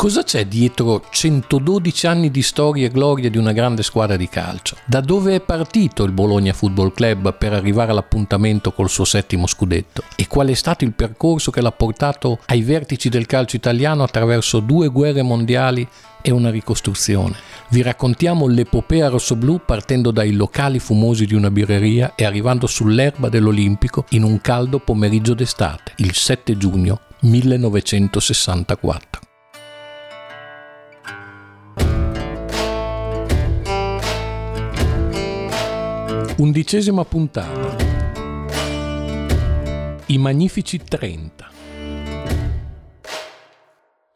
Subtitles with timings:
[0.00, 4.78] Cosa c'è dietro 112 anni di storia e gloria di una grande squadra di calcio?
[4.86, 10.02] Da dove è partito il Bologna Football Club per arrivare all'appuntamento col suo settimo scudetto?
[10.16, 14.60] E qual è stato il percorso che l'ha portato ai vertici del calcio italiano attraverso
[14.60, 15.86] due guerre mondiali
[16.22, 17.36] e una ricostruzione?
[17.68, 24.06] Vi raccontiamo l'epopea rossoblù partendo dai locali fumosi di una birreria e arrivando sull'erba dell'Olimpico
[24.12, 29.09] in un caldo pomeriggio d'estate, il 7 giugno 1964.
[36.40, 37.76] Undicesima puntata.
[40.06, 41.50] I magnifici 30.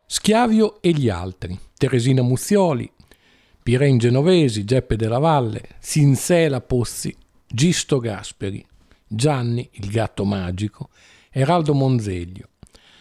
[0.06, 1.58] Schiavio e gli altri.
[1.76, 2.90] Teresina Muzzioli,
[3.62, 7.14] Piren Genovesi, Geppe della Valle, Sinsela Pozzi,
[7.46, 8.64] Gisto Gasperi,
[9.06, 10.88] Gianni, il gatto magico,
[11.30, 12.48] Eraldo Monzeglio.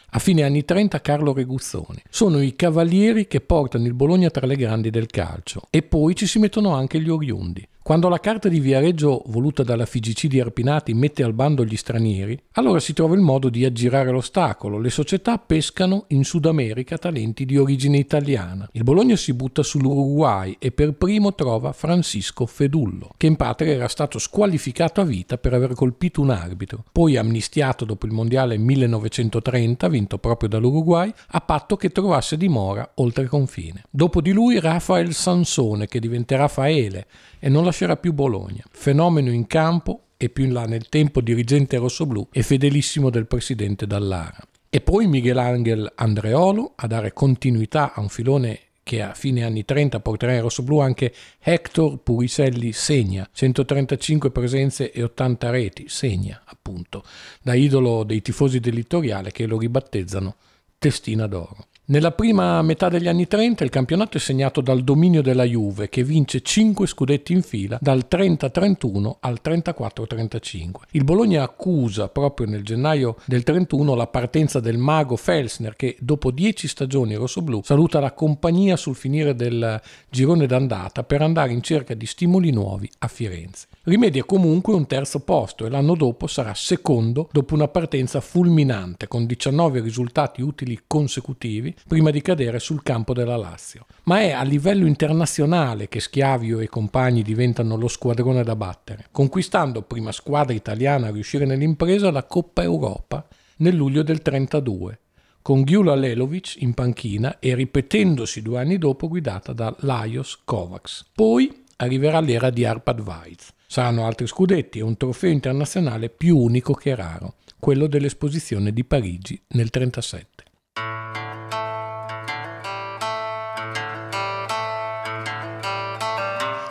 [0.09, 2.03] A fine anni 30 Carlo Reguzzoni.
[2.09, 5.61] Sono i cavalieri che portano il Bologna tra le grandi del calcio.
[5.69, 7.65] E poi ci si mettono anche gli oriundi.
[7.83, 12.41] Quando la carta di Viareggio, voluta dalla FIGC di Arpinati, mette al bando gli stranieri,
[12.53, 14.79] allora si trova il modo di aggirare l'ostacolo.
[14.79, 18.69] Le società pescano in Sud America talenti di origine italiana.
[18.71, 23.89] Il Bologna si butta sull'Uruguay e per primo trova Francisco Fedullo, che in patria era
[23.89, 29.89] stato squalificato a vita per aver colpito un arbitro, poi amnistiato dopo il mondiale 1930,
[29.89, 33.83] vinto proprio dall'Uruguay, a patto che trovasse dimora oltre confine.
[33.89, 37.07] Dopo di lui Rafael Sansone, che diventerà Faele
[37.43, 38.63] e non lascerà più Bologna.
[38.69, 43.87] Fenomeno in campo e più in là nel tempo dirigente rossoblù e fedelissimo del presidente
[43.87, 44.37] Dallara.
[44.69, 50.01] E poi Michelangelo Andreolo a dare continuità a un filone che a fine anni 30
[50.01, 57.03] porterà in rossoblù anche Hector Puriselli Segna, 135 presenze e 80 reti, Segna appunto,
[57.41, 60.35] da idolo dei tifosi dell'Ittoriale che lo ribattezzano
[60.77, 61.67] Testina d'Oro.
[61.85, 66.01] Nella prima metà degli anni 30 il campionato è segnato dal dominio della Juve che
[66.05, 70.71] vince 5 scudetti in fila dal 30-31 al 34-35.
[70.91, 76.31] Il Bologna accusa proprio nel gennaio del 31 la partenza del mago Felsner che dopo
[76.31, 81.93] 10 stagioni rossoblù saluta la compagnia sul finire del girone d'andata per andare in cerca
[81.93, 83.67] di stimoli nuovi a Firenze.
[83.83, 89.25] Rimedia comunque un terzo posto e l'anno dopo sarà secondo dopo una partenza fulminante con
[89.25, 93.85] 19 risultati utili consecutivi prima di cadere sul campo della Lazio.
[94.03, 99.81] Ma è a livello internazionale che Schiavio e compagni diventano lo squadrone da battere, conquistando
[99.81, 104.99] prima squadra italiana a riuscire nell'impresa la Coppa Europa nel luglio del 32
[105.41, 111.09] con Gyula Lelovic in panchina e ripetendosi due anni dopo guidata da Lajos Kovacs.
[111.13, 116.75] Poi arriverà l'era di Arpad Weiz Saranno altri scudetti e un trofeo internazionale più unico
[116.75, 121.12] che raro, quello dell'esposizione di Parigi nel 1937.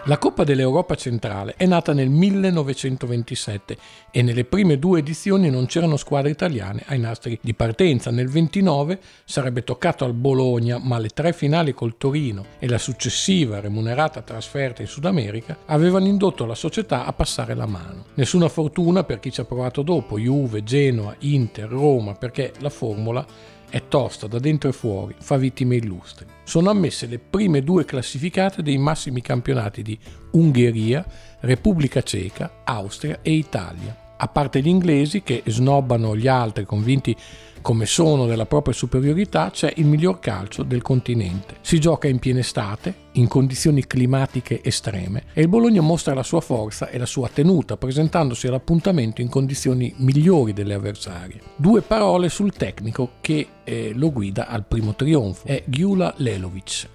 [0.07, 3.77] La Coppa dell'Europa centrale è nata nel 1927
[4.11, 8.11] e nelle prime due edizioni non c'erano squadre italiane ai nastri di partenza.
[8.11, 13.61] Nel 29 sarebbe toccato al Bologna, ma le tre finali col Torino e la successiva
[13.61, 18.07] remunerata trasferta in Sud America avevano indotto la società a passare la mano.
[18.15, 23.25] Nessuna fortuna per chi ci ha provato dopo, Juve, Genoa, Inter, Roma, perché la formula
[23.71, 26.27] è tosta da dentro e fuori, fa vittime illustri.
[26.45, 29.99] Sono ammesse le prime due classificate dei massimi campionati di
[30.33, 31.05] Ungheria,
[31.41, 37.16] Repubblica Ceca, Austria e Italia a parte gli inglesi che snobbano gli altri convinti
[37.60, 41.56] come sono della propria superiorità, c'è il miglior calcio del continente.
[41.60, 46.41] Si gioca in piena estate, in condizioni climatiche estreme e il Bologna mostra la sua
[46.41, 51.41] forza e la sua tenuta, presentandosi all'appuntamento in condizioni migliori delle avversarie.
[51.56, 56.88] Due parole sul tecnico che eh, lo guida al primo trionfo, è Gyula Lelovic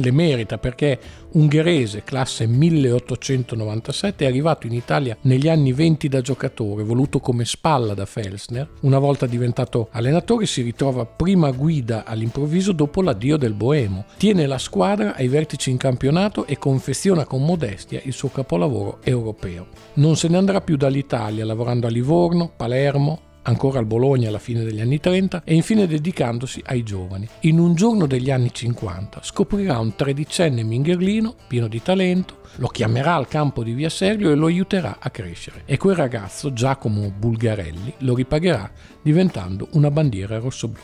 [0.00, 0.98] le merita perché
[1.32, 7.94] ungherese, classe 1897, è arrivato in Italia negli anni 20 da giocatore, voluto come spalla
[7.94, 8.68] da Felsner.
[8.80, 14.04] Una volta diventato allenatore si ritrova prima guida all'improvviso dopo l'addio del Boemo.
[14.16, 19.68] Tiene la squadra ai vertici in campionato e confeziona con modestia il suo capolavoro europeo.
[19.94, 24.64] Non se ne andrà più dall'Italia, lavorando a Livorno, Palermo, ancora al Bologna alla fine
[24.64, 27.28] degli anni 30 e infine dedicandosi ai giovani.
[27.40, 33.14] In un giorno degli anni 50 scoprirà un tredicenne mingherlino pieno di talento, lo chiamerà
[33.14, 35.62] al campo di Via Serlio e lo aiuterà a crescere.
[35.64, 38.70] E quel ragazzo, Giacomo Bulgarelli, lo ripagherà
[39.02, 40.80] diventando una bandiera rossoblù.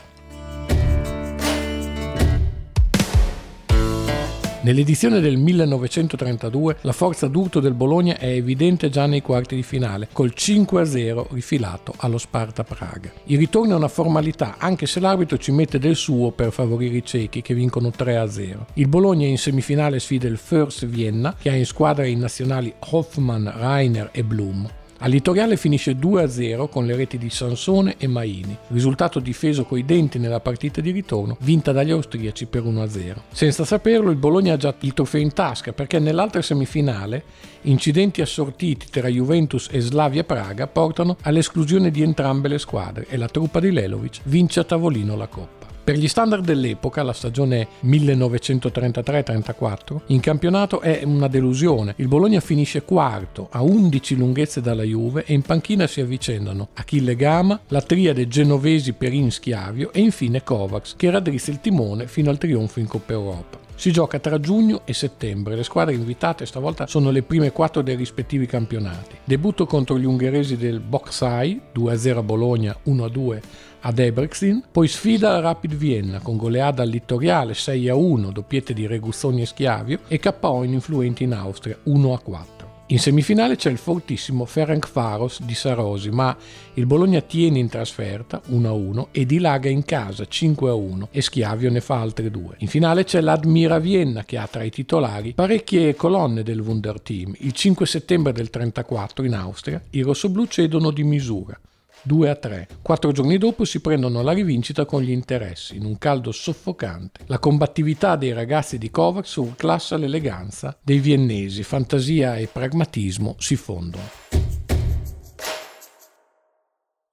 [4.67, 10.09] Nell'edizione del 1932 la forza d'urto del Bologna è evidente già nei quarti di finale,
[10.11, 13.13] col 5-0 rifilato allo Sparta Praga.
[13.27, 17.05] Il ritorno è una formalità, anche se l'arbitro ci mette del suo per favorire i
[17.05, 18.57] cechi che vincono 3-0.
[18.73, 23.47] Il Bologna in semifinale sfida il First Vienna, che ha in squadra i nazionali Hoffmann,
[23.47, 24.69] Rainer e Blum.
[24.99, 30.41] All'Itoriale finisce 2-0 con le reti di Sansone e Maini, risultato difeso coi denti nella
[30.41, 33.15] partita di ritorno, vinta dagli austriaci per 1-0.
[33.31, 37.25] Senza saperlo il Bologna ha già il trofeo in tasca perché nell'altra semifinale
[37.63, 43.29] incidenti assortiti tra Juventus e Slavia Praga portano all'esclusione di entrambe le squadre e la
[43.29, 45.66] truppa di Lelovic vince a tavolino la Coppa.
[45.87, 51.95] Per gli standard dell'epoca, la stagione 1933-34, in campionato è una delusione.
[51.99, 57.15] Il Bologna finisce quarto, a 11 lunghezze dalla Juve e in panchina si avvicendano Achille
[57.15, 62.39] Gama, la triade genovesi Perin Schiavio e infine Kovacs, che raddrizza il timone fino al
[62.39, 63.66] trionfo in Coppa Europa.
[63.77, 65.55] Si gioca tra giugno e settembre.
[65.55, 69.17] Le squadre invitate stavolta sono le prime quattro dei rispettivi campionati.
[69.23, 73.41] Debutto contro gli ungheresi del Boxai, 2-0 a Bologna, 1-2
[73.81, 79.43] a Debrecen, poi sfida la Rapid Vienna con goleada al Littoriale 6-1, doppiette di Reguzzoni
[79.43, 82.56] e Schiavio e KO in influenti in Austria 1-4.
[82.91, 86.37] In semifinale c'è il fortissimo Ferencvaros di Sarosi, ma
[86.75, 92.01] il Bologna tiene in trasferta 1-1 e dilaga in casa 5-1 e Schiavio ne fa
[92.01, 92.55] altre due.
[92.59, 97.35] In finale c'è l'Admira Vienna che ha tra i titolari parecchie colonne del Wunder Team.
[97.39, 101.59] Il 5 settembre del 34 in Austria i rossoblù cedono di misura.
[102.03, 102.69] 2 a 3.
[102.83, 107.21] Quattro giorni dopo si prendono la rivincita con gli interessi, in un caldo soffocante.
[107.27, 114.26] La combattività dei ragazzi di Kovacs surclassa l'eleganza dei viennesi, fantasia e pragmatismo si fondono.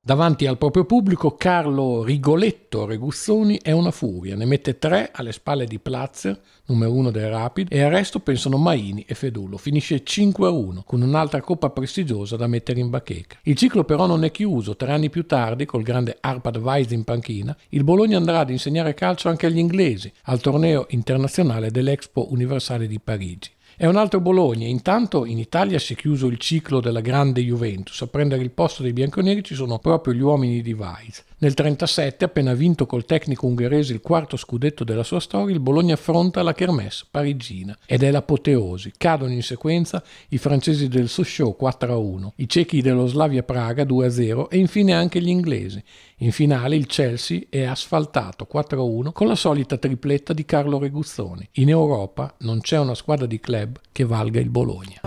[0.06, 5.64] Davanti al proprio pubblico Carlo Rigoletto Reguzzoni è una furia, ne mette tre alle spalle
[5.64, 9.56] di Platzer, numero uno del Rapid, e al resto pensano Maini e Fedullo.
[9.56, 13.38] Finisce 5-1 con un'altra coppa prestigiosa da mettere in bacheca.
[13.44, 17.06] Il ciclo però non è chiuso, tre anni più tardi, col grande Arpad Weiss in
[17.06, 22.88] panchina, il Bologna andrà ad insegnare calcio anche agli inglesi al torneo internazionale dell'Expo Universale
[22.88, 23.52] di Parigi.
[23.76, 24.68] È un altro Bologna.
[24.68, 28.02] Intanto in Italia si è chiuso il ciclo della grande Juventus.
[28.02, 31.24] A prendere il posto dei bianconeri ci sono proprio gli uomini di Weiss.
[31.44, 35.96] Nel 1937, appena vinto col tecnico ungherese il quarto scudetto della sua storia, il Bologna
[35.96, 38.94] affronta la Kermesse parigina ed è l'apoteosi.
[38.96, 44.58] Cadono in sequenza i francesi del Sochaux 4-1, i cechi dello Slavia Praga 2-0 e
[44.58, 45.84] infine anche gli inglesi.
[46.20, 51.46] In finale il Chelsea è asfaltato 4-1 con la solita tripletta di Carlo Reguzzoni.
[51.56, 55.02] In Europa non c'è una squadra di club che valga il Bologna.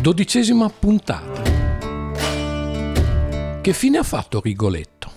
[0.00, 1.31] Dodicesima puntata.
[3.62, 5.12] Che fine ha fatto Rigoletto?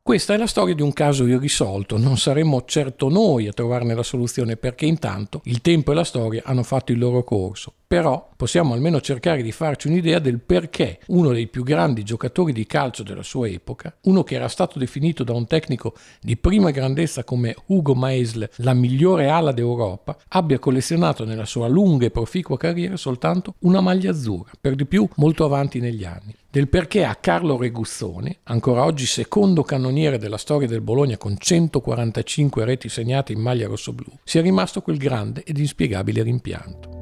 [0.00, 4.04] Questa è la storia di un caso irrisolto, non saremmo certo noi a trovarne la
[4.04, 7.74] soluzione perché intanto il tempo e la storia hanno fatto il loro corso.
[7.90, 12.64] Però possiamo almeno cercare di farci un'idea del perché uno dei più grandi giocatori di
[12.64, 17.24] calcio della sua epoca, uno che era stato definito da un tecnico di prima grandezza
[17.24, 22.96] come Hugo Meisl la migliore ala d'Europa, abbia collezionato nella sua lunga e proficua carriera
[22.96, 27.56] soltanto una maglia azzurra, per di più molto avanti negli anni del perché a Carlo
[27.56, 33.66] Reguzzoni, ancora oggi secondo cannoniere della storia del Bologna con 145 reti segnate in maglia
[33.66, 36.99] rossoblù, sia rimasto quel grande ed inspiegabile rimpianto.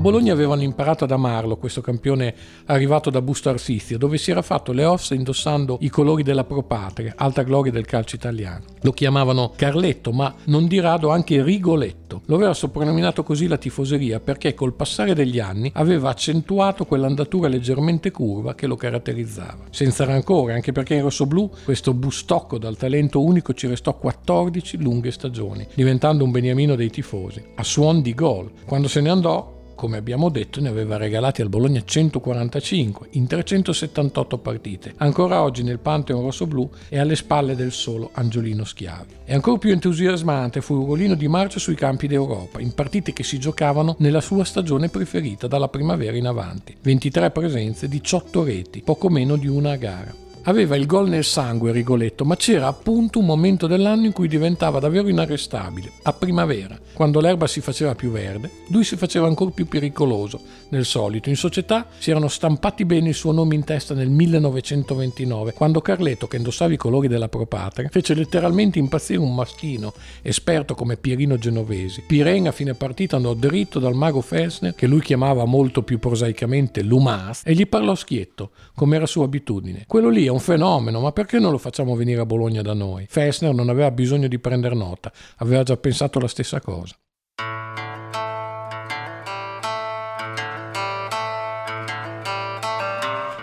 [0.00, 4.72] Bologna avevano imparato ad amarlo questo campione arrivato da Busto Arsizio, dove si era fatto
[4.72, 8.64] le ossa indossando i colori della Propatria, alta gloria del calcio italiano.
[8.80, 12.22] Lo chiamavano Carletto, ma non di rado anche Rigoletto.
[12.24, 18.10] Lo aveva soprannominato così la tifoseria perché col passare degli anni aveva accentuato quell'andatura leggermente
[18.10, 19.66] curva che lo caratterizzava.
[19.68, 25.10] Senza rancore, anche perché in rossoblù questo bustocco dal talento unico ci restò 14 lunghe
[25.10, 28.50] stagioni, diventando un beniamino dei tifosi, a suon di gol.
[28.64, 34.36] Quando se ne andò, come abbiamo detto, ne aveva regalati al Bologna 145 in 378
[34.36, 34.92] partite.
[34.98, 39.14] Ancora oggi nel Pantheon rossoblù è alle spalle del solo Angiolino Schiavi.
[39.24, 43.38] E ancora più entusiasmante fu Ugolino di marcia sui campi d'Europa, in partite che si
[43.38, 46.76] giocavano nella sua stagione preferita dalla primavera in avanti.
[46.78, 50.28] 23 presenze, 18 reti, poco meno di una gara.
[50.44, 54.80] Aveva il gol nel sangue Rigoletto, ma c'era appunto un momento dell'anno in cui diventava
[54.80, 59.68] davvero inarrestabile, a primavera, quando l'erba si faceva più verde, lui si faceva ancora più
[59.68, 61.28] pericoloso del solito.
[61.28, 66.26] In società si erano stampati bene il suo nome in testa nel 1929, quando Carletto,
[66.26, 69.92] che indossava i colori della Propatria, fece letteralmente impazzire un maschino
[70.22, 72.02] esperto come Pierino Genovesi.
[72.06, 76.82] Piren a fine partita andò dritto dal mago Felsner, che lui chiamava molto più prosaicamente
[76.82, 79.84] Lumas, e gli parlò schietto, come era sua abitudine.
[79.86, 83.06] Quello lì è un fenomeno, ma perché non lo facciamo venire a Bologna da noi?
[83.08, 86.96] Fessner non aveva bisogno di prendere nota, aveva già pensato la stessa cosa.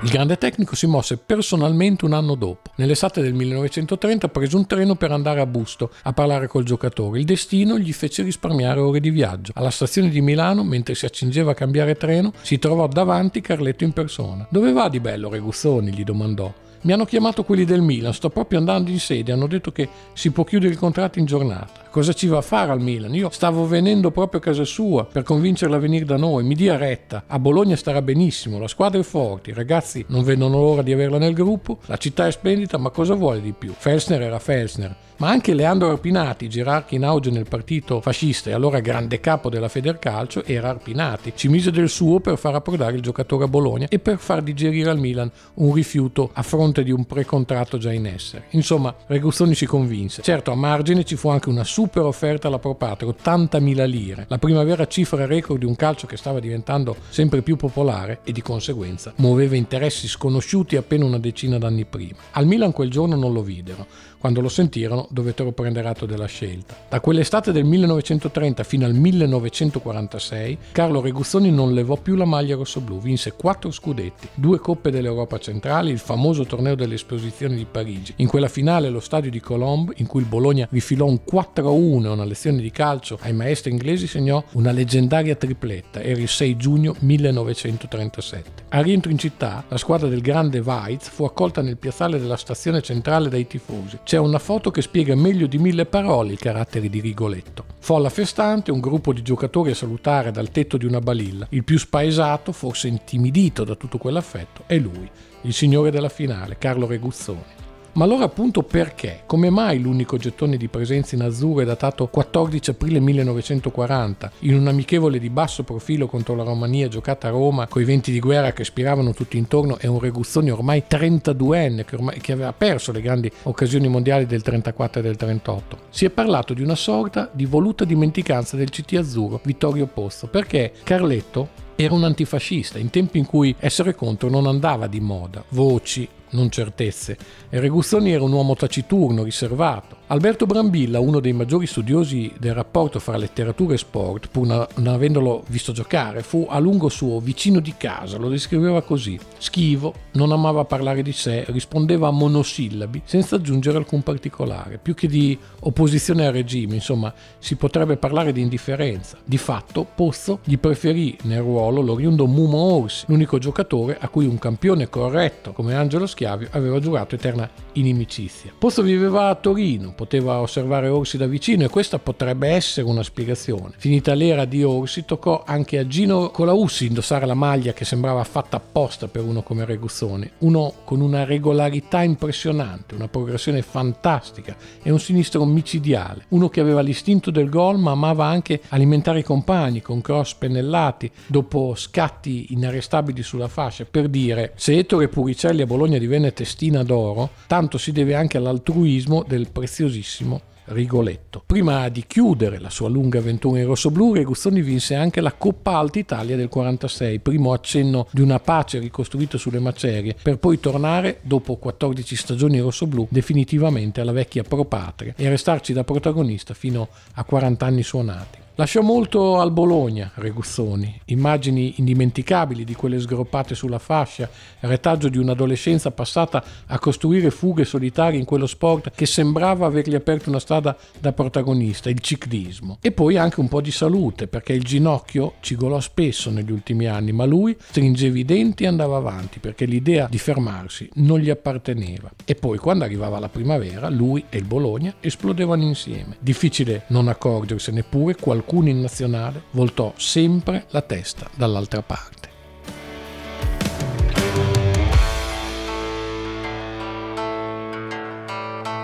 [0.04, 2.70] Il grande tecnico si mosse personalmente un anno dopo.
[2.75, 7.18] Nell'estate del 1930 prese un treno per andare a Busto a parlare col giocatore.
[7.18, 9.54] Il destino gli fece risparmiare ore di viaggio.
[9.56, 13.92] Alla stazione di Milano, mentre si accingeva a cambiare treno, si trovò davanti Carletto in
[13.92, 14.46] persona.
[14.51, 15.92] Dove va di bello Reguzzoni?
[15.92, 16.54] gli domandò.
[16.81, 20.31] Mi hanno chiamato quelli del Milan, sto proprio andando in sede, hanno detto che si
[20.31, 21.87] può chiudere il contratto in giornata.
[21.89, 23.15] Cosa ci va a fare al Milan?
[23.15, 26.77] Io stavo venendo proprio a casa sua per convincerla a venire da noi, mi dia
[26.77, 27.24] retta.
[27.27, 31.17] A Bologna starà benissimo, la squadra è forte, i ragazzi non vedono l'ora di averla
[31.17, 33.74] nel gruppo, la città è splendida, ma cosa vuole di più?
[33.75, 38.79] Felsner era Felsner, ma anche Leandro Arpinati, gerarca in auge nel partito fascista e allora
[38.79, 41.34] grande capo della Federcalcio, era Arpinati.
[41.36, 44.91] Ci mise del suo per far approdare il giocatore a Bologna e per far digerire
[44.91, 48.46] al Milan un rifiuto a fronte di un precontratto già in essere.
[48.51, 50.22] Insomma, Reguzzoni si convinse.
[50.22, 54.88] Certo, a margine ci fu anche una super offerta alla Propatria, 80.000 lire, la primavera
[54.88, 59.55] cifra record di un calcio che stava diventando sempre più popolare e di conseguenza muoveva
[59.55, 62.17] interessi sconosciuti appena una decina d'anni prima.
[62.31, 63.86] Al Milan quel giorno non lo videro,
[64.27, 66.75] quando lo sentirono dovettero prendere atto della scelta.
[66.89, 73.00] Da quell'estate del 1930 fino al 1946 Carlo Reguzzoni non levò più la maglia rossoblù,
[73.00, 78.15] vinse quattro scudetti, due coppe dell'Europa centrale, il famoso torneo delle esposizioni di Parigi.
[78.17, 82.12] In quella finale allo stadio di Colombe, in cui il Bologna rifilò un 4-1 a
[82.12, 86.96] una lezione di calcio ai maestri inglesi, segnò una leggendaria tripletta, era il 6 giugno
[87.00, 88.65] 1937.
[88.69, 92.81] A rientro in città, la squadra del grande Weiz fu accolta nel piazzale della stazione
[92.81, 94.00] centrale dai tifosi.
[94.17, 97.65] C'è una foto che spiega meglio di mille parole i caratteri di Rigoletto.
[97.77, 101.45] Folla festante, un gruppo di giocatori a salutare dal tetto di una balilla.
[101.51, 105.07] Il più spaesato, forse intimidito da tutto quell'affetto, è lui,
[105.41, 107.56] il signore della finale, Carlo Reguzzoni.
[107.98, 109.22] Ma allora appunto perché?
[109.25, 114.68] Come mai l'unico gettone di presenza in azzurro è datato 14 aprile 1940 in un
[114.68, 118.63] amichevole di basso profilo contro la Romania giocata a Roma coi venti di guerra che
[118.66, 123.32] spiravano tutti intorno e un Reguzzoni ormai 32enne che, ormai, che aveva perso le grandi
[123.44, 125.77] occasioni mondiali del 34 e del 38?
[125.89, 130.72] Si è parlato di una sorta di voluta dimenticanza del CT azzurro Vittorio Pozzo perché
[130.84, 135.44] Carletto era un antifascista in tempi in cui essere contro non andava di moda.
[135.50, 137.17] Voci, non certezze.
[137.50, 139.96] E Reguzzoni era un uomo taciturno, riservato.
[140.07, 145.43] Alberto Brambilla, uno dei maggiori studiosi del rapporto fra letteratura e sport, pur non avendolo
[145.48, 149.19] visto giocare, fu a lungo suo vicino di casa, lo descriveva così.
[149.38, 154.79] Schivo, non amava parlare di sé, rispondeva a monosillabi senza aggiungere alcun particolare.
[154.81, 159.17] Più che di opposizione al regime, insomma, si potrebbe parlare di indifferenza.
[159.24, 164.39] Di fatto, Pozzo gli preferì nel ruolo l'oriundo Mumo Orsi, l'unico giocatore a cui un
[164.39, 168.51] campione corretto come Angelo Schiavio aveva giurato eterna inimicizia.
[168.57, 173.75] Pozzo viveva a Torino, poteva osservare Orsi da vicino e questa potrebbe essere una spiegazione.
[173.77, 178.57] Finita l'era di Orsi, toccò anche a Gino Colaussi indossare la maglia che sembrava fatta
[178.57, 185.00] apposta per uno come Reguzzoni, uno con una regolarità impressionante, una progressione fantastica e un
[185.00, 190.01] sinistro micidiale, uno che aveva l'istinto del gol ma amava anche alimentare i compagni con
[190.01, 196.33] cross pennellati dopo scatti inarrestabili sulla fascia, per dire se Ettore Puricelli a Bologna divenne
[196.33, 201.43] testina d'oro, tanto si deve anche all'altruismo del preziosissimo Rigoletto.
[201.45, 205.97] Prima di chiudere la sua lunga avventura in rossoblù, Reguzzoni vinse anche la Coppa Alta
[205.97, 211.55] Italia del 46, primo accenno di una pace ricostruita sulle macerie, per poi tornare, dopo
[211.55, 217.23] 14 stagioni in rossoblù, definitivamente alla vecchia pro patria e restarci da protagonista fino a
[217.23, 218.45] 40 anni suonati.
[218.59, 224.27] Lasciò molto al Bologna, Reguzzoni, immagini indimenticabili di quelle sgroppate sulla fascia,
[224.61, 230.29] retaggio di un'adolescenza passata a costruire fughe solitarie in quello sport che sembrava avergli aperto
[230.29, 232.79] una strada da protagonista, il ciclismo.
[232.81, 237.11] E poi anche un po' di salute, perché il ginocchio cigolò spesso negli ultimi anni,
[237.11, 242.09] ma lui stringeva i denti e andava avanti, perché l'idea di fermarsi non gli apparteneva.
[242.25, 246.17] E poi quando arrivava la primavera, lui e il Bologna esplodevano insieme.
[246.17, 252.16] Difficile non accorgersene neppure qualcuno alcuni in nazionale, voltò sempre la testa dall'altra parte.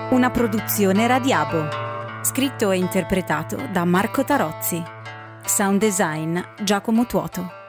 [0.09, 1.81] Una produzione Radiabo.
[2.21, 4.83] Scritto e interpretato da Marco Tarozzi.
[5.45, 7.62] Sound design Giacomo Tuoto.